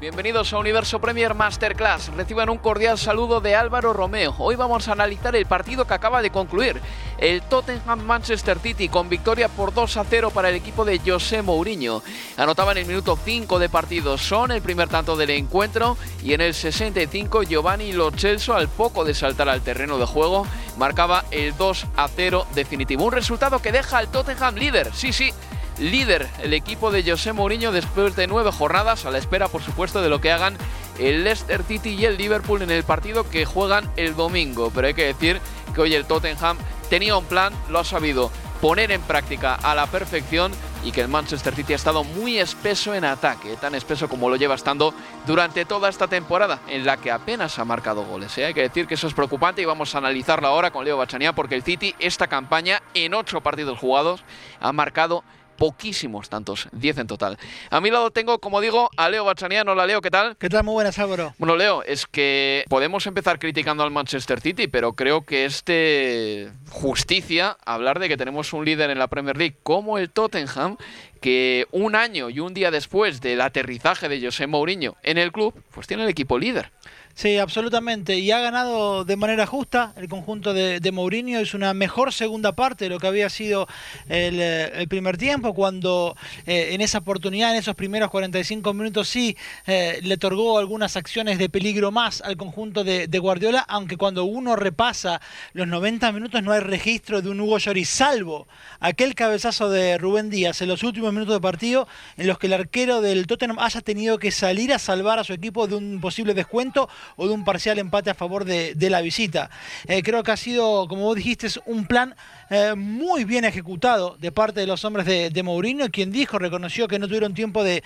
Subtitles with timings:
[0.00, 2.14] Bienvenidos a Universo Premier Masterclass.
[2.14, 4.32] Reciban un cordial saludo de Álvaro Romeo.
[4.38, 6.80] Hoy vamos a analizar el partido que acaba de concluir.
[7.18, 11.42] El Tottenham Manchester City con victoria por 2 a 0 para el equipo de José
[11.42, 12.04] Mourinho.
[12.36, 16.42] Anotaba en el minuto 5 de partido Son el primer tanto del encuentro y en
[16.42, 18.12] el 65 Giovanni Lo
[18.54, 23.04] al poco de saltar al terreno de juego marcaba el 2 a 0 definitivo.
[23.04, 24.92] Un resultado que deja al Tottenham líder.
[24.94, 25.32] Sí, sí
[25.78, 30.02] líder el equipo de José Mourinho después de nueve jornadas, a la espera por supuesto
[30.02, 30.56] de lo que hagan
[30.98, 34.70] el Leicester City y el Liverpool en el partido que juegan el domingo.
[34.74, 35.40] Pero hay que decir
[35.74, 36.58] que hoy el Tottenham
[36.90, 38.30] tenía un plan, lo ha sabido
[38.60, 40.52] poner en práctica a la perfección
[40.84, 44.36] y que el Manchester City ha estado muy espeso en ataque, tan espeso como lo
[44.36, 44.94] lleva estando
[45.26, 48.36] durante toda esta temporada, en la que apenas ha marcado goles.
[48.38, 48.46] ¿eh?
[48.46, 51.32] Hay que decir que eso es preocupante y vamos a analizarlo ahora con Leo Bachanía,
[51.32, 54.24] porque el City, esta campaña, en ocho partidos jugados,
[54.60, 55.24] ha marcado
[55.58, 57.36] poquísimos tantos, 10 en total.
[57.70, 59.72] A mi lado tengo, como digo, a Leo Bachaniano.
[59.72, 60.36] Hola Leo, ¿qué tal?
[60.38, 60.64] ¿Qué tal?
[60.64, 61.34] Muy buenas, Álvaro.
[61.36, 66.50] Bueno, Leo, es que podemos empezar criticando al Manchester City, pero creo que es de
[66.70, 70.76] justicia hablar de que tenemos un líder en la Premier League como el Tottenham,
[71.20, 75.52] que un año y un día después del aterrizaje de José Mourinho en el club,
[75.74, 76.70] pues tiene el equipo líder.
[77.18, 78.16] Sí, absolutamente.
[78.16, 81.40] Y ha ganado de manera justa el conjunto de, Mourinho.
[81.40, 83.66] Es una mejor segunda parte de lo que había sido
[84.08, 89.36] el, eh, primer tiempo, cuando eh, en esa oportunidad, en esos primeros 45 minutos, sí
[89.66, 94.54] eh, le otorgó algunas acciones de peligro más al conjunto de, Guardiola, aunque cuando uno
[94.54, 95.20] repasa
[95.54, 98.46] los 90 minutos no hay registro de un Hugo Lloris, salvo
[98.78, 102.52] aquel cabezazo de Rubén Díaz en los últimos minutos de partido, en los que el
[102.52, 106.32] arquero del Tottenham haya tenido que salir a salvar a su equipo de un posible
[106.32, 109.50] descuento o de un parcial empate a favor de, la visita.
[109.86, 112.14] Eh, creo que ha sido, como vos dijiste, un plan
[112.50, 116.88] eh, muy bien ejecutado de parte de los hombres de, de Mourinho, quien dijo, reconoció
[116.88, 117.82] que no tuvieron tiempo de,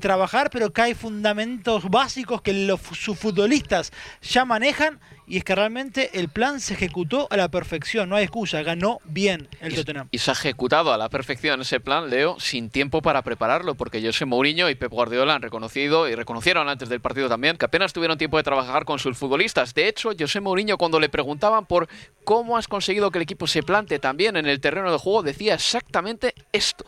[0.00, 5.54] trabajar, pero que hay fundamentos básicos que los, sus futbolistas ya manejan y es que
[5.54, 10.08] realmente el plan se ejecutó a la perfección, no hay excusa, ganó bien el Tottenham.
[10.10, 14.04] Y se ha ejecutado a la perfección ese plan, Leo, sin tiempo para prepararlo, porque
[14.04, 17.92] José Mourinho y Pep Guardiola han reconocido y reconocieron antes del partido también que apenas
[17.92, 19.74] tuvieron tiempo de trabajar con sus futbolistas.
[19.74, 21.88] De hecho, José Mourinho cuando le preguntaban por
[22.24, 25.54] cómo has conseguido que el equipo se plante también en el terreno de juego, decía
[25.54, 26.84] exactamente esto.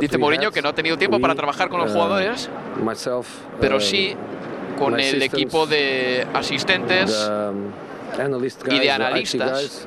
[0.00, 2.48] Dice Mourinho que no ha tenido tiempo para trabajar con los uh, jugadores,
[3.60, 4.16] pero uh, sí
[4.84, 7.70] con el equipo de asistentes um,
[8.70, 9.86] y de analistas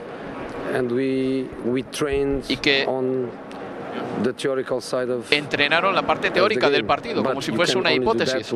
[2.47, 2.87] y que
[5.31, 8.53] entrenaron la parte teórica del partido como si fuese una hipótesis.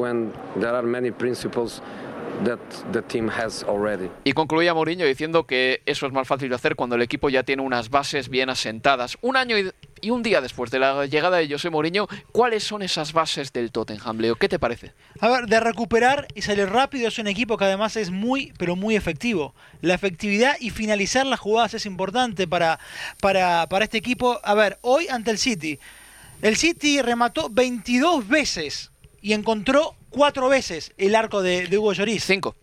[4.24, 7.44] Y concluía Mourinho diciendo que eso es más fácil de hacer cuando el equipo ya
[7.44, 9.18] tiene unas bases bien asentadas.
[9.22, 9.72] Un año y,
[10.08, 14.20] un día después de la llegada de José Mourinho, ¿cuáles son esas bases del Tottenham,
[14.20, 14.36] Leo?
[14.36, 14.94] ¿Qué te parece?
[15.20, 18.76] A ver, de recuperar y salir rápido es un equipo que además es muy, pero
[18.76, 19.54] muy efectivo.
[19.82, 22.80] La efectividad y finalizar las jugadas es importante para,
[23.20, 24.40] para, para este equipo.
[24.44, 25.80] A ver, hoy ante el City,
[26.42, 28.92] el City remató 22 veces
[29.22, 32.24] y encontró cuatro veces el arco de, Hugo Lloris.
[32.24, 32.56] Cinco.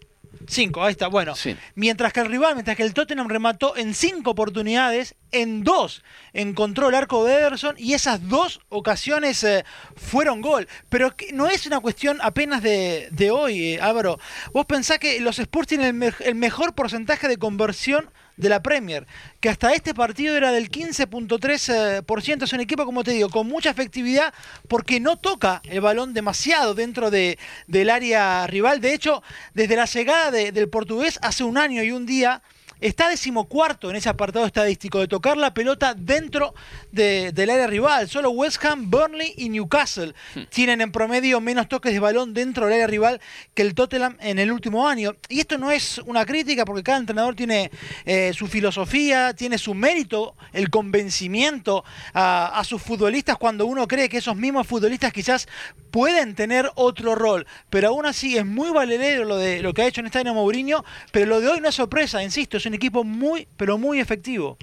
[0.49, 1.09] Cinco, ahí está.
[1.09, 1.57] Bueno, Sí.
[1.75, 6.03] mientras que el rival, mientras que el Tottenham remató en cinco oportunidades, en dos
[6.33, 9.65] encontró el arco de Ederson y esas dos ocasiones eh,
[9.97, 10.69] fueron gol.
[10.89, 14.19] Pero no es una cuestión apenas de, de hoy, eh, Álvaro.
[14.53, 18.62] Vos pensás que los Spurs tienen el, me- el mejor porcentaje de conversión de la
[18.62, 19.06] Premier,
[19.41, 22.43] que hasta este partido era del 15.3%.
[22.44, 24.33] Es un equipo, como te digo, con mucha efectividad
[24.69, 28.81] porque no toca el balón demasiado dentro de, del área rival.
[28.81, 29.23] De hecho,
[29.55, 32.43] desde la llegada de- del portugués hace un año y un día,
[32.81, 36.55] está decimocuarto en ese apartado estadístico de tocar la pelota dentro
[36.93, 38.08] de- del área rival.
[38.08, 40.14] Solo West Ham, Burnley y Newcastle
[40.50, 43.20] tienen en promedio menos toques de balón dentro del área rival
[43.55, 45.17] que el Tottenham en el último año.
[45.28, 47.70] Y esto no es una crítica porque cada entrenador tiene
[48.05, 54.08] eh, su filosofía, tiene su mérito, el convencimiento a, a sus futbolistas cuando uno cree
[54.08, 55.49] que esos mismos futbolistas quizás
[55.90, 57.46] pueden tener otro rol.
[57.70, 60.34] Pero aún así es muy valedero lo, de, lo que ha hecho en este año
[60.34, 64.01] Mourinho, pero lo de hoy no es sorpresa, insisto, es un equipo muy, pero muy
[64.01, 64.57] efectivo.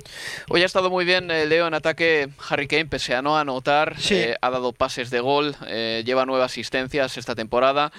[0.50, 4.00] Hoy ha estado muy bien eh, Leo en ataque Harry Kane, pese a no anotar,
[4.00, 4.16] Sí.
[4.16, 7.92] eh, ha dado pases de gol, eh, lleva nueve asistencias esta temporada,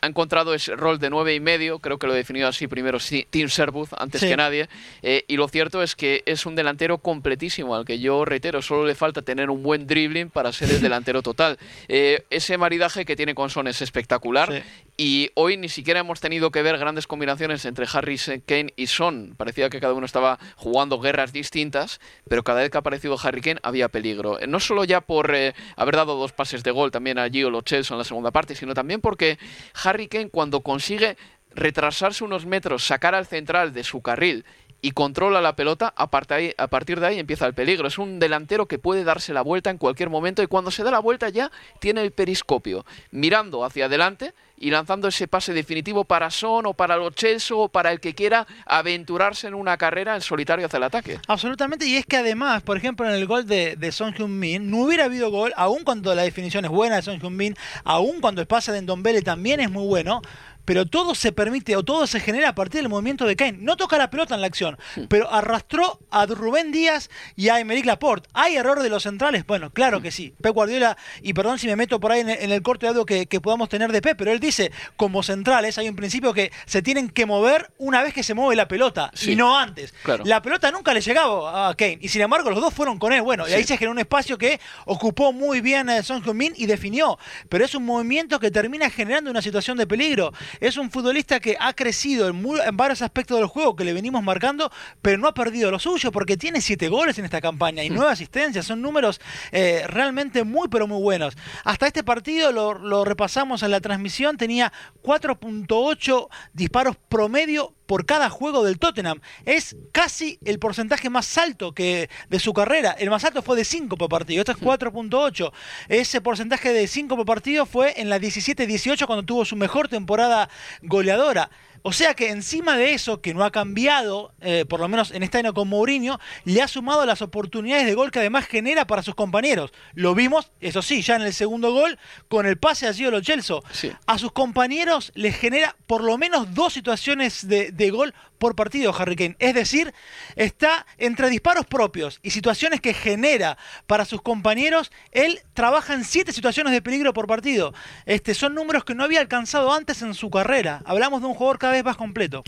[0.00, 2.98] ha encontrado ese rol de nueve y medio, creo que lo he definido así primero
[2.98, 4.28] sí, Tim Sherwood antes Sí.
[4.28, 4.68] que nadie,
[5.02, 8.94] y lo cierto es que es un delantero completísimo, al que yo reitero, solo le
[8.94, 11.58] falta tener un buen dribbling para ser el delantero total.
[11.88, 14.52] Ese maridaje que tiene con Son es espectacular.
[14.52, 14.62] Sí.
[15.04, 18.16] Y hoy ni siquiera hemos tenido que ver grandes combinaciones entre Harry
[18.46, 19.34] Kane y Son.
[19.36, 23.40] Parecía que cada uno estaba jugando guerras distintas, pero cada vez que ha aparecido Harry
[23.40, 24.38] Kane había peligro.
[24.38, 27.50] Eh, No solo ya por eh, haber dado dos pases de gol también a Gio
[27.66, 29.40] Celso en la segunda parte, sino también porque
[29.82, 31.16] Harry Kane cuando consigue
[31.52, 34.44] retrasarse unos metros, sacar al central de su carril
[34.82, 37.86] y controla la pelota, a partir de ahí empieza el peligro.
[37.86, 40.90] Es un delantero que puede darse la vuelta en cualquier momento y cuando se da
[40.90, 46.30] la vuelta ya tiene el periscopio, mirando hacia adelante y lanzando ese pase definitivo para
[46.30, 50.20] Son o para Lo Celso o para el que quiera aventurarse en una carrera en
[50.20, 51.18] solitario hacia el ataque.
[51.28, 54.78] Absolutamente, y es que además, por ejemplo, en el gol de, de Son Heung-min, no
[54.78, 58.46] hubiera habido gol, aun cuando la definición es buena de Son Heung-min, aun cuando el
[58.46, 60.22] pase de Ndombele también es muy bueno,
[60.64, 63.58] pero todo se permite o todo se genera a partir del movimiento de Kane.
[63.60, 64.78] No toca la pelota en la acción,
[65.08, 68.28] pero arrastró a Rubén Díaz y a Emerick Laporte.
[68.32, 69.46] ¿Hay error de los centrales?
[69.46, 70.34] Bueno, claro que sí.
[70.40, 72.90] Pep Guardiola, y perdón si me meto por ahí en el, en el corte de
[72.90, 76.32] audio que, que podamos tener de Pep, pero él dice, como centrales hay un principio
[76.32, 79.32] que se tienen que mover una vez que se mueve la pelota, Sí.
[79.32, 79.92] y no antes.
[80.02, 80.24] Claro.
[80.26, 83.22] La pelota nunca le llegaba a Kane, y sin embargo los dos fueron con él.
[83.22, 86.66] Bueno, y ahí se generó un espacio que ocupó muy bien eh, Son Heung-min y
[86.66, 87.18] definió.
[87.48, 90.32] Pero es un movimiento que termina generando una situación de peligro.
[90.60, 93.92] Es un futbolista que ha crecido en, muy- en varios aspectos del juego que le
[93.92, 94.70] venimos marcando,
[95.00, 98.10] pero no ha perdido lo suyo porque tiene siete goles en esta campaña y nueve
[98.12, 98.66] asistencias.
[98.66, 99.20] Son números
[99.50, 101.36] eh, realmente muy, pero muy buenos.
[101.64, 104.72] Hasta este partido lo, lo repasamos en la transmisión, tenía
[105.02, 109.20] 4.8 disparos promedio por cada juego del Tottenham.
[109.44, 112.92] Es casi el porcentaje más alto que de su carrera.
[112.92, 114.40] El más alto fue de 5 por partido.
[114.40, 115.52] Esto es 4.8.
[115.88, 120.48] Ese porcentaje de 5 por partido fue en la 17-18 cuando tuvo su mejor temporada
[120.82, 121.50] goleadora.
[121.82, 125.22] O sea que encima de eso, que no ha cambiado, eh, por lo menos en
[125.22, 129.02] este año con Mourinho, le ha sumado las oportunidades de gol que además genera para
[129.02, 129.72] sus compañeros.
[129.94, 131.98] Lo vimos, eso sí, ya en el segundo gol,
[132.28, 133.64] con el pase a Gio Lo Celso.
[133.72, 133.92] Sí.
[134.06, 138.92] A sus compañeros les genera por lo menos dos situaciones de, de gol por partido,
[138.98, 139.36] Harry Kane.
[139.38, 139.94] Es decir,
[140.34, 143.56] está entre disparos propios y situaciones que genera
[143.86, 147.72] para sus compañeros, él trabaja en siete situaciones de peligro por partido.
[148.04, 150.82] Este, son números que no había alcanzado antes en su carrera.
[150.86, 152.42] Hablamos de un jugador cada vez más completo.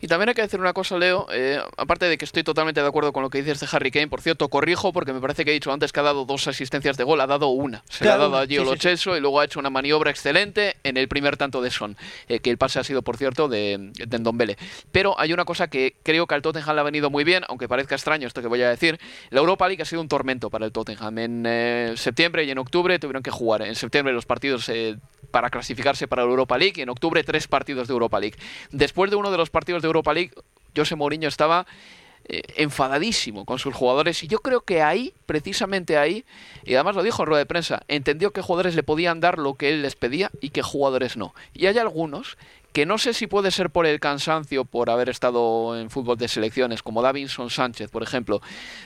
[0.00, 2.88] Y también hay que decir una cosa, Leo, eh, aparte de que estoy totalmente de
[2.88, 5.52] acuerdo con lo que dices de Harry Kane, por cierto, corrijo porque me parece que
[5.52, 7.84] he dicho antes que ha dado dos asistencias de gol, ha dado una.
[7.88, 10.74] Se Claro, la ha dado a Gio sí, y luego ha hecho una maniobra excelente
[10.82, 13.92] en el primer tanto de Son, eh, que el pase ha sido, por cierto, de,
[13.92, 14.58] de Ndombele.
[14.90, 17.68] Pero hay una cosa que creo que al Tottenham le ha venido muy bien, aunque
[17.68, 18.98] parezca extraño esto que voy a decir.
[19.30, 21.18] La Europa League ha sido un tormento para el Tottenham.
[21.18, 23.62] En eh, septiembre y en octubre tuvieron que jugar.
[23.62, 24.96] En septiembre los partidos eh,
[25.30, 28.36] para clasificarse para la Europa League y en octubre tres partidos de Europa League.
[28.70, 30.32] Después de uno de los partidos de Europa League,
[30.74, 31.66] José Mourinho estaba
[32.28, 36.24] eh, enfadadísimo con sus jugadores y yo creo que ahí, precisamente ahí,
[36.64, 39.54] y además lo dijo en rueda de prensa, entendió que jugadores le podían dar lo
[39.54, 41.34] que él les pedía y que jugadores no.
[41.54, 42.36] Y hay algunos
[42.76, 46.28] que no sé si puede ser por el cansancio por haber estado en fútbol de
[46.28, 48.42] selecciones, como Davinson Sánchez, por ejemplo,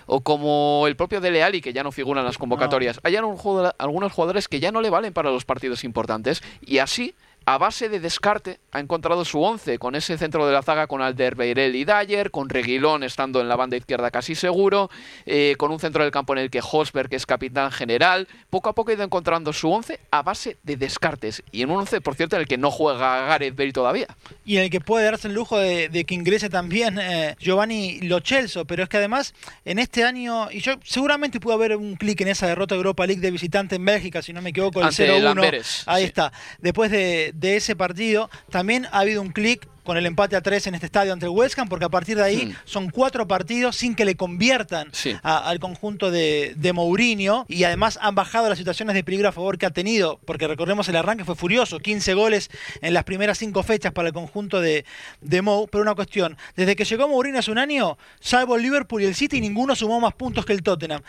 [0.07, 3.01] o como el propio Dele Alli, que ya no figura en las convocatorias.
[3.03, 7.17] Hay algunos jugadores que ya no le valen para los partidos importantes y así
[7.55, 11.03] a base de descarte ha encontrado su once con ese centro de la zaga con
[11.03, 14.89] Alderweireld y Dyer, con Reguilón estando en la banda izquierda casi seguro,
[15.27, 18.29] eh, con un centro del campo en el que Hosberg es capitán general.
[18.51, 21.79] Poco a poco ha ido encontrando su once a base de descartes y en un
[21.79, 24.07] once, por cierto, en el que no juega Gareth Bale todavía.
[24.45, 28.65] Y en el que puede darse el lujo de, que ingrese también eh, Giovanni Lochelso,
[28.65, 32.29] pero es que además en este año, y yo seguramente pudo haber un clic en
[32.29, 35.83] esa derrota de Europa League de visitante en Bélgica, si no me equivoco, el 0-1.
[35.87, 36.33] Ahí está.
[36.61, 40.67] Después de, de ese partido, también ha habido un clic con el empate a tres
[40.67, 43.77] en este estadio ante el West Ham, porque a partir de ahí son cuatro partidos
[43.77, 44.93] sin que le conviertan
[45.23, 47.47] al conjunto de, Mourinho.
[47.49, 50.89] Y además han bajado las situaciones de peligro a favor que ha tenido, porque recordemos
[50.89, 52.51] el arranque fue furioso, 15 goles
[52.83, 54.85] en las primeras cinco fechas para el conjunto de,
[55.23, 59.03] de Mou, pero una cuestión, desde que llegó Mourinho hace un año, salvo el Liverpool
[59.03, 61.03] y el City, ninguno sumó más puntos que el Tottenham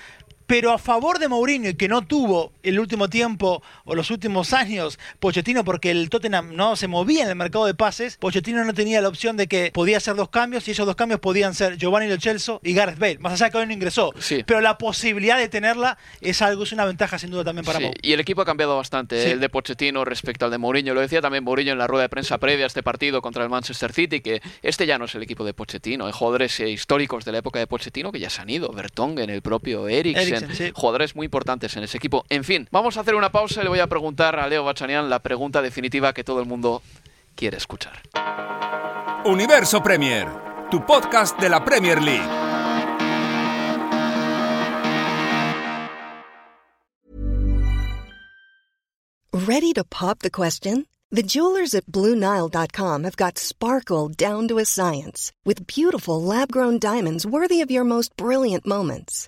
[0.51, 4.51] pero a favor de Mourinho y que no tuvo el último tiempo o los últimos
[4.51, 8.73] años Pochettino porque el Tottenham no se movía en el mercado de pases, Pochettino no
[8.73, 11.77] tenía la opción de que podía hacer dos cambios y esos dos cambios podían ser
[11.77, 14.13] Giovanni Lo Celso y Gareth Bale, más allá de que hoy no ingresó.
[14.45, 17.85] Pero la posibilidad de tenerla es algo, es una ventaja sin duda también para sí.
[18.01, 20.93] Y el equipo ha cambiado bastante, el de Pochettino respecto al de Mourinho.
[20.93, 23.49] Lo decía también Mourinho en la rueda de prensa previa a este partido contra el
[23.49, 26.07] Manchester City, que este ya no es el equipo de Pochettino.
[26.07, 28.69] Hay jugadores eh, históricos de la época de Pochettino que ya se han ido.
[28.73, 30.40] Bertongen, el propio Eriksen,
[30.73, 32.25] jugadores muy importantes en ese equipo.
[32.29, 35.09] En fin, vamos a hacer una pausa y le voy a preguntar a Leo Bachanian
[35.09, 36.81] la pregunta definitiva que todo el mundo
[37.35, 38.01] quiere escuchar.
[39.25, 40.27] Universo Premier,
[40.69, 42.41] tu podcast de la Premier League.
[49.33, 50.85] Ready to pop the question?
[51.09, 57.25] The jewelers at BlueNile.com have got sparkle down to a science with beautiful lab-grown diamonds
[57.25, 59.27] worthy of your most brilliant moments.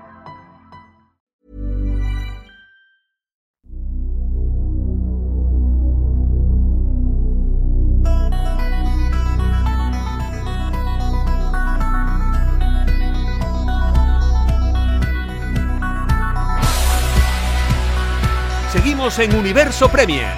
[19.11, 20.33] Seguimos en Universo Premier.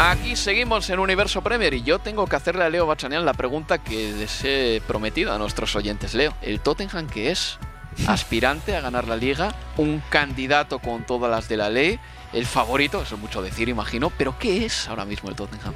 [0.00, 3.78] Aquí seguimos en Universo Premier y yo tengo que hacerle a Leo Bachanian la pregunta
[3.78, 6.14] que les he prometido a nuestros oyentes.
[6.14, 7.58] Leo, ¿el Tottenham que es?
[8.08, 12.00] Aspirante a ganar la liga, un candidato con todas las de la ley,
[12.32, 15.74] el favorito, eso es mucho decir, imagino, pero ¿qué es ahora mismo el Tottenham?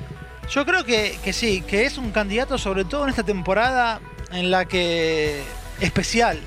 [0.50, 4.00] Yo creo que, sí, que es un candidato sobre todo en esta temporada
[4.32, 5.44] en la que
[5.80, 6.40] especial,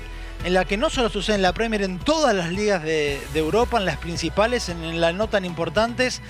[0.44, 3.78] en la que no solo sucede en la Premier, en todas las ligas de, Europa,
[3.78, 6.22] en las principales, en, las no tan importantes,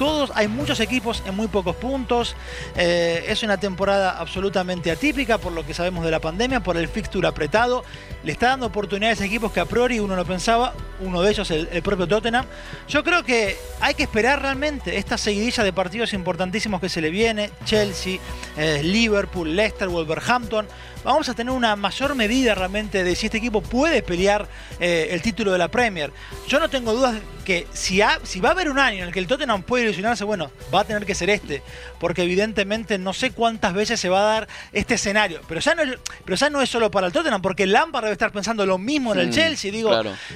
[0.00, 2.34] todos, hay muchos equipos en muy pocos puntos.
[2.74, 6.88] Eh, es una temporada absolutamente atípica por lo que sabemos de la pandemia, por el
[6.88, 7.84] fixture apretado.
[8.24, 11.50] Le está dando oportunidades a equipos que a priori uno no pensaba, uno de ellos
[11.50, 12.46] el, propio Tottenham.
[12.88, 17.10] Yo creo que hay que esperar realmente esta seguidilla de partidos importantísimos que se le
[17.10, 17.50] viene.
[17.66, 18.18] Chelsea,
[18.56, 20.66] eh, Liverpool, Leicester, Wolverhampton
[21.04, 25.22] vamos a tener una mayor medida realmente de si este equipo puede pelear eh, el
[25.22, 26.12] título de la Premier.
[26.48, 29.18] Yo no tengo dudas que si, si va a haber un año en el que
[29.18, 31.62] el Tottenham puede ilusionarse, bueno, va a tener que ser este,
[31.98, 35.82] porque evidentemente no sé cuántas veces se va a dar este escenario, pero ya no,
[36.24, 39.12] pero ya no es solo para el Tottenham, porque Lampard debe estar pensando lo mismo
[39.12, 39.90] en el Chelsea, digo,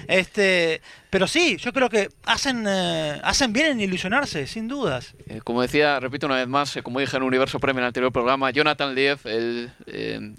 [0.08, 0.80] este,
[1.14, 5.14] pero sí, yo creo que hacen, eh, hacen bien en ilusionarse, sin dudas.
[5.28, 7.86] Eh, como decía, repito una vez más, eh, como dije en Universo Premio en el
[7.86, 9.70] anterior programa, Jonathan Liev, el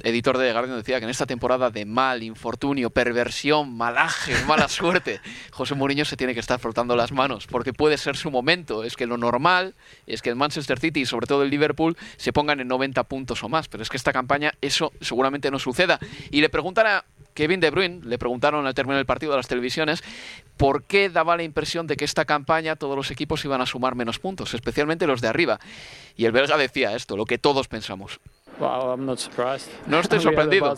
[0.04, 4.68] editor de The Guardian, decía que en esta temporada de mal, infortunio, perversión, malaje, mala
[4.68, 8.84] suerte, José Mourinho se tiene que estar frotando las manos, porque puede ser su momento.
[8.84, 9.76] Es que lo normal
[10.08, 13.42] es que el Manchester City y sobre todo el Liverpool se pongan en 90 puntos
[13.46, 16.00] o más, pero es que esta campaña eso seguramente no suceda.
[16.32, 17.06] Y le preguntan a
[17.36, 20.04] Kevin De Bruyne, le preguntaron al término del partido de las televisiones
[20.58, 23.94] por qué daba la impresión de que esta campaña todos los equipos iban a sumar
[23.94, 25.60] menos puntos, especialmente los de arriba.
[26.16, 28.20] Y el belga decía esto, lo que todos pensamos.
[29.86, 30.74] No estoy sorprendido.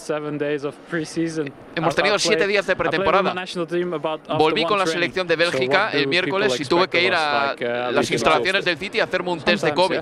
[1.76, 3.36] Hemos tenido siete días de pretemporada.
[4.38, 8.10] Volví con la selección de Bélgica el miércoles y tuve que ir a uh, las
[8.10, 10.02] instalaciones del City a hacerme un test de COVID.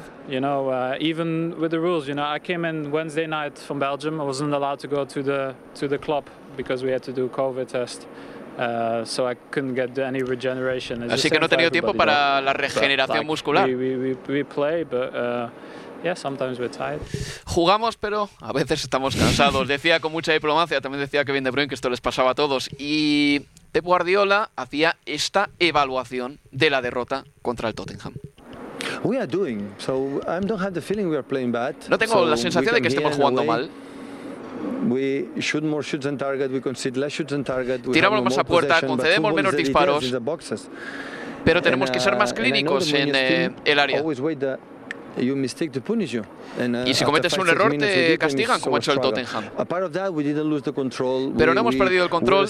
[11.11, 13.67] Así que no he tenido tiempo para la regeneración muscular.
[13.67, 15.11] We, we, we play, but,
[16.05, 16.99] Yeah, sometimes we're tired.
[17.45, 19.67] Jugamos, pero a veces estamos cansados.
[19.67, 22.69] decía con mucha diplomacia, también decía Kevin De Bruyne que esto les pasaba a todos.
[22.77, 28.13] Y Pep Guardiola hacía esta evaluación de la derrota contra el Tottenham.
[31.89, 33.71] No tengo la sensación de que estemos jugando mal.
[37.91, 40.13] Tiramos más a puerta, concedemos menos disparos,
[41.43, 44.01] pero tenemos que ser más uh, clínicos en eh, el área.
[46.57, 49.49] Uh, y si cometes un error te castigan como ha hecho el Tottenham.
[51.37, 52.45] Pero no hemos perdido el control.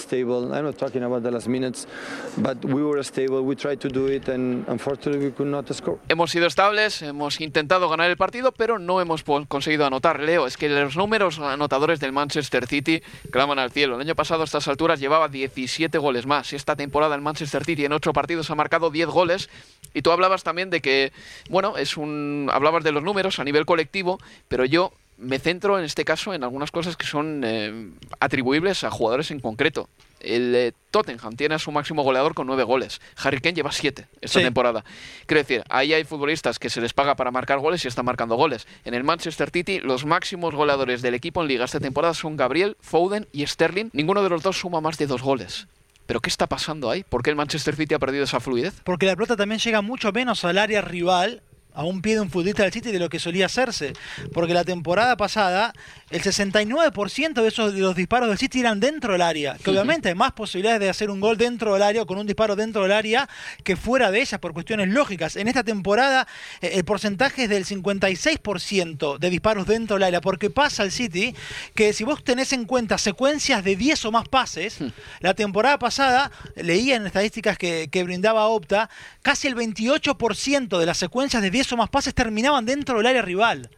[6.08, 10.20] Hemos sido estables, hemos intentado ganar el partido, pero no hemos conseguido anotar.
[10.20, 13.96] Leo, es que los números anotadores del Manchester City claman al cielo.
[13.96, 16.52] El año pasado a estas alturas llevaba 17 goles más.
[16.52, 19.50] Esta temporada el Manchester City en 8 partidos ha marcado 10 goles.
[19.94, 21.12] Y tú hablabas también de que,
[21.48, 25.84] bueno, es un hablabas de los números a nivel colectivo, pero yo me centro en
[25.84, 29.88] este caso en algunas cosas que son eh, atribuibles a jugadores en concreto.
[30.20, 33.00] El eh, Tottenham tiene a su máximo goleador con nueve goles.
[33.16, 34.84] Harry Kane lleva siete esta temporada.
[35.26, 38.34] Quiero decir, ahí hay futbolistas que se les paga para marcar goles y están marcando
[38.34, 38.66] goles.
[38.84, 42.76] En el Manchester City, los máximos goleadores del equipo en liga esta temporada son Gabriel,
[42.80, 43.90] Foden y Sterling.
[43.92, 45.66] Ninguno de los dos suma más de dos goles.
[46.06, 47.02] ¿Pero qué está pasando ahí?
[47.02, 48.80] ¿Por qué el Manchester City ha perdido esa fluidez?
[48.84, 51.42] Porque la pelota también llega mucho menos al área rival
[51.76, 53.92] a un pie de un futbolista del City de lo que solía hacerse.
[54.32, 55.74] Porque la temporada pasada,
[56.10, 59.56] el 69% de esos de los disparos del City eran dentro del área.
[59.62, 62.26] Que obviamente hay más posibilidades de hacer un gol dentro del área o con un
[62.26, 63.28] disparo dentro del área
[63.62, 65.36] que fuera de ellas por cuestiones lógicas.
[65.36, 66.26] En esta temporada,
[66.62, 70.22] eh, el porcentaje es del 56% de disparos dentro del área.
[70.22, 71.34] Porque pasa al City
[71.74, 74.88] que si vos tenés en cuenta secuencias de 10 o más pases, hmm.
[75.20, 78.88] la temporada pasada, leía en estadísticas que, que brindaba Opta,
[79.20, 83.22] casi el 28% de las secuencias de 10 o más pases terminaban dentro del área
[83.22, 83.70] rival.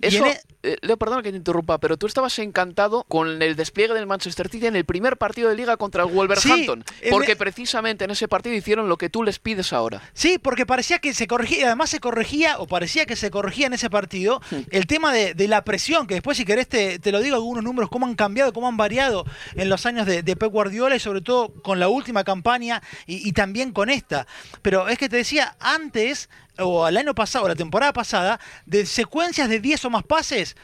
[0.00, 3.94] Eso, e- eh, Leo, perdona que te interrumpa, pero tú estabas encantado con el despliegue
[3.94, 8.10] del Manchester City en el primer partido de liga contra el Wolverhampton, porque precisamente en
[8.10, 10.02] ese partido hicieron lo que tú les pides ahora.
[10.12, 13.74] Sí, porque parecía que se corregía, además se corregía, o parecía que se corregía en
[13.74, 14.56] ese partido, hmm.
[14.70, 18.06] el tema de, la presión, que después si querés te, lo digo algunos números, cómo
[18.06, 21.78] han cambiado, cómo han variado en los años de, Pep Guardiola y sobre todo con
[21.78, 24.26] la última campaña y, y también con esta.
[24.60, 29.48] Pero es que te decía, antes o el año pasado, la temporada pasada, de secuencias
[29.48, 30.56] de 10 o más pases,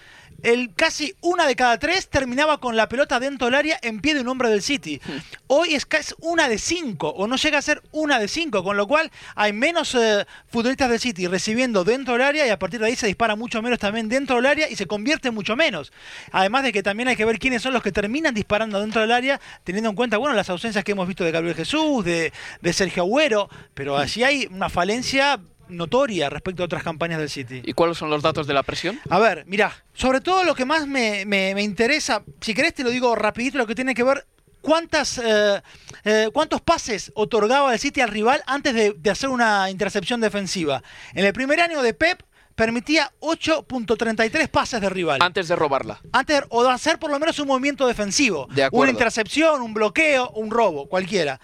[0.43, 4.15] el casi una de cada tres terminaba con la pelota dentro del área en pie
[4.15, 5.01] de un hombre del City.
[5.05, 5.19] Hmm.
[5.47, 8.77] Hoy es casi una de cinco, o no llega a ser una de cinco, con
[8.77, 12.81] lo cual hay menos eh, futbolistas del City recibiendo dentro del área y a partir
[12.81, 15.93] de ahí se dispara mucho menos también dentro del área y se convierte mucho menos.
[16.33, 19.13] Además de que también hay que ver quiénes son los que terminan disparando dentro del
[19.13, 22.73] área, teniendo en cuenta, bueno, las ausencias que hemos visto de Gabriel Jesús, de, de
[22.73, 25.41] Sergio Agüero, pero allí hay una falencia
[25.73, 27.63] notoria respecto a otras campañas del City.
[27.65, 29.01] ¿Y cuáles son los datos de la presión?
[29.09, 31.23] A ver, mira, sobre todo lo que más me,
[31.63, 34.27] interesa, si querés te lo digo rapidito, lo que tiene que ver
[34.61, 35.63] cuántas, eh,
[36.05, 40.83] eh, cuántos pases otorgaba el City al rival antes de, de, hacer una intercepción defensiva.
[41.15, 42.23] En el primer año de Pep
[42.55, 45.19] permitía 8.33 pases de rival.
[45.21, 46.01] Antes de robarla.
[46.13, 48.47] Antes, o de hacer por lo menos un movimiento defensivo.
[48.51, 51.41] De una intercepción, un bloqueo, un robo, cualquiera.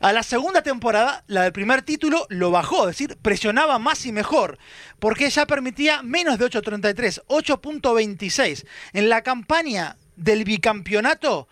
[0.00, 4.12] A la segunda temporada, la del primer título, lo bajó, es decir, presionaba más y
[4.12, 4.58] mejor,
[4.98, 8.64] porque ya permitía menos de 8.33, 8.26.
[8.94, 11.48] En la campaña del bicampeonato,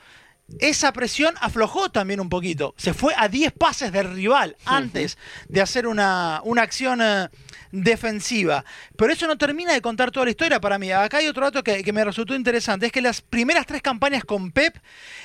[0.60, 2.74] esa presión aflojó también un poquito.
[2.78, 7.28] Se fue a 10 pases del rival antes de hacer una, una acción eh,
[7.70, 8.64] defensiva.
[8.96, 10.90] Pero eso no termina de contar toda la historia para mí.
[10.90, 12.86] Acá hay otro dato que, que me resultó interesante.
[12.86, 14.76] Es que las primeras tres campañas con Pep,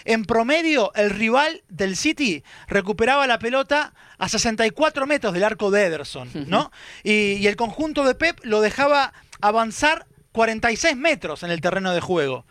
[0.03, 5.85] en promedio, el rival del City recuperaba la pelota a 64 metros del arco de
[5.85, 6.71] Ederson, ¿no?
[7.03, 12.01] Y, y el conjunto de Pep lo dejaba avanzar 46 metros en el terreno de
[12.01, 12.45] juego.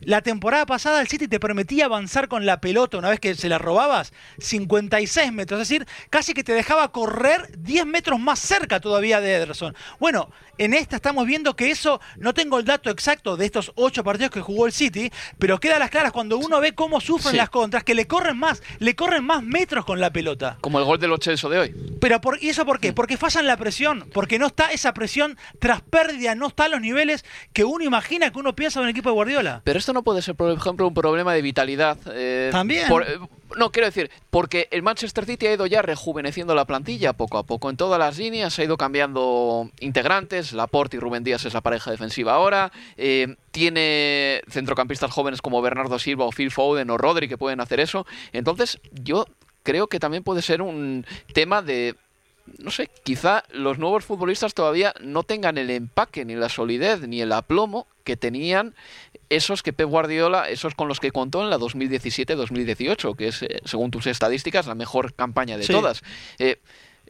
[0.00, 3.48] La temporada pasada el City te permitía avanzar con la pelota una vez que se
[3.48, 8.78] la robabas 56 metros, es decir, casi que te dejaba correr 10 metros más cerca
[8.80, 9.74] todavía de Ederson.
[9.98, 14.02] Bueno, en esta estamos viendo que eso, no tengo el dato exacto de estos 8
[14.04, 17.32] partidos que jugó el City, pero queda a las claras cuando uno ve cómo sufren
[17.32, 17.36] Sí.
[17.36, 20.58] las contras, que le corren más, le corren más metros con la pelota.
[20.60, 21.74] Como el gol del 8 de hoy.
[22.00, 22.92] Pero por, ¿y eso por qué?
[22.92, 26.80] Porque fallan la presión, porque no está esa presión tras pérdida, no está a los
[26.80, 29.60] niveles que uno imagina que uno piensa en un equipo de Guardiola.
[29.64, 31.96] Pero esto no puede ser, por ejemplo, un problema de vitalidad.
[32.12, 32.88] eh, También.
[32.88, 33.18] por- eh,
[33.56, 37.42] no, quiero decir, porque el Manchester City ha ido ya rejuveneciendo la plantilla poco a
[37.44, 37.70] poco.
[37.70, 40.52] En todas las líneas ha ido cambiando integrantes.
[40.52, 42.70] Laporte y Rubén Díaz es la pareja defensiva ahora.
[42.98, 47.80] eh, tiene centrocampistas jóvenes como Bernardo Silva o Phil Foden o Rodri que pueden hacer
[47.80, 48.06] eso.
[48.34, 49.24] Entonces, yo
[49.62, 51.94] creo que también puede ser un tema de
[52.58, 57.20] no sé, quizá los nuevos futbolistas todavía no tengan el empaque, ni la solidez, ni
[57.20, 58.74] el aplomo que tenían
[59.28, 63.60] esos que Pep Guardiola, esos con los que contó en la 2017-2018, que es, eh,
[63.64, 65.72] según tus estadísticas, la mejor campaña de Sí.
[65.72, 66.02] todas.
[66.38, 66.60] Eh,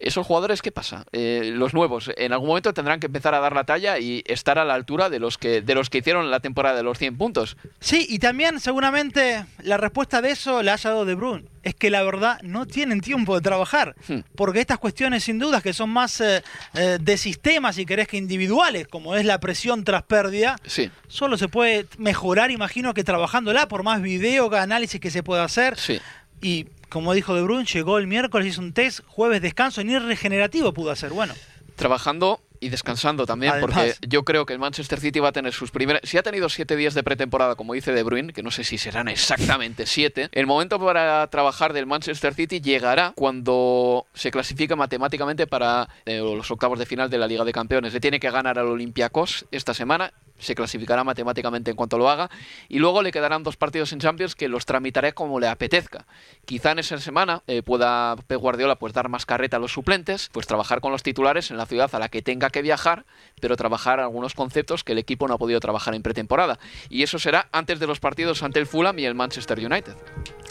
[0.00, 1.04] esos jugadores, ¿qué pasa?
[1.12, 4.58] Eh, los nuevos, en algún momento tendrán que empezar a dar la talla y estar
[4.58, 7.16] a la altura de los que, de los que hicieron la temporada de los 100
[7.16, 7.56] puntos.
[7.80, 11.44] Sí, y también seguramente la respuesta de eso la haya dado De Bruyne.
[11.62, 13.94] Es que la verdad no tienen tiempo de trabajar.
[14.06, 14.20] Hmm.
[14.36, 16.42] Porque estas cuestiones sin dudas que son más eh,
[16.74, 21.36] eh, de sistemas, si querés, que individuales, como es la presión tras pérdida, Sí, solo
[21.36, 25.76] se puede mejorar, imagino que trabajándola, por más video, análisis que se pueda hacer.
[25.76, 26.00] sí.
[26.40, 30.72] Y como dijo De Bruyne, llegó el miércoles, hizo un test, jueves descanso, ni regenerativo
[30.72, 31.10] pudo hacer.
[31.10, 31.34] Bueno,
[31.76, 33.70] trabajando y descansando también, Además.
[33.70, 36.02] porque yo creo que el Manchester City va a tener sus primeras...
[36.04, 38.78] Si ha tenido siete días de pretemporada, como dice De Bruyne, que no sé si
[38.78, 45.46] serán exactamente siete, el momento para trabajar del Manchester City llegará cuando se clasifica matemáticamente
[45.46, 47.92] para eh, los octavos de final de la Liga de Campeones.
[47.92, 52.30] Le tiene que ganar al Olympiacos esta semana, se clasificará matemáticamente en cuanto lo haga,
[52.68, 56.06] y luego le quedarán dos partidos en Champions que los tramitaré como le apetezca.
[56.44, 60.30] Quizá en esa semana eh, pueda Pep Guardiola pues dar más carreta a los suplentes,
[60.32, 63.04] pues trabajar con los titulares en la ciudad a la que tenga que viajar,
[63.40, 66.58] pero trabajar algunos conceptos que el equipo no ha podido trabajar en pretemporada.
[66.88, 69.94] Y eso será antes de los partidos ante el Fulham y el Manchester United.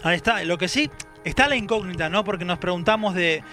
[0.04, 0.44] ahí está.
[0.44, 0.90] Lo que sí,
[1.24, 2.24] está la incógnita, ¿no?
[2.24, 3.44] Porque nos preguntamos de,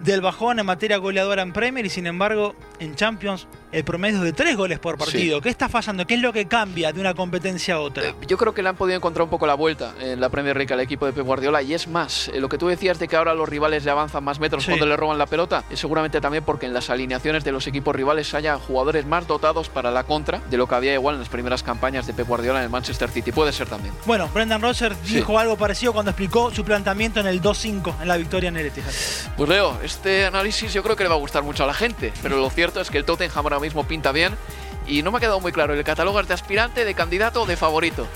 [0.00, 4.22] del bajón en materia goleadora en Premier y sin embargo en Champions el promedio es
[4.24, 5.40] de tres goles por partido.
[5.42, 6.06] ¿Qué está fallando?
[6.06, 8.02] ¿Qué es lo que cambia de una competencia a otra?
[8.08, 10.56] Eh, Yo creo que le han podido encontrar un poco la vuelta en la Premier
[10.56, 13.08] League al equipo de Pep Guardiola y es más, eh, lo que tú decías de
[13.08, 14.70] que ahora los rivales le avanzan más metros Sí.
[14.70, 17.94] cuando le roban la pelota, es seguramente también porque en las alineaciones de los equipos
[17.94, 21.28] rivales haya jugadores más dotados para la contra de lo que había igual en las
[21.28, 23.32] primeras campañas de Pep Guardiola en el Manchester City.
[23.32, 23.92] Puede ser también.
[24.06, 25.16] Bueno, Brendan Rodgers Sí.
[25.16, 28.66] dijo algo parecido cuando explicó su planteamiento en el 2-5 en la victoria en el
[28.66, 28.90] Etihad.
[29.36, 32.12] Pues Leo, este análisis yo creo que le va a gustar mucho a la gente,
[32.22, 34.36] pero lo cierto es que el Tottenham ahora mismo pinta bien
[34.86, 37.46] y no me ha quedado muy claro, ¿el catálogo es de aspirante, de candidato o
[37.46, 38.06] de favorito?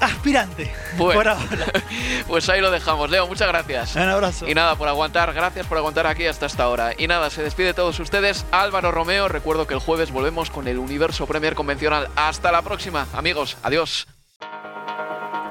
[0.00, 0.72] Aspirante.
[0.96, 1.20] Bueno.
[1.20, 1.66] Por ahora.
[2.26, 3.10] Pues ahí lo dejamos.
[3.10, 3.94] Leo, muchas gracias.
[3.94, 4.48] Un abrazo.
[4.48, 6.92] Y nada, por aguantar, gracias por aguantar aquí hasta esta hora.
[6.96, 9.28] Y nada, se despide de todos ustedes Álvaro Romeo.
[9.28, 12.08] Recuerdo que el jueves volvemos con el Universo Premier Convencional.
[12.16, 13.56] Hasta la próxima, amigos.
[13.62, 14.08] Adiós.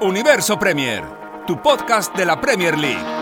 [0.00, 1.04] Universo Premier,
[1.46, 3.21] tu podcast de la Premier League.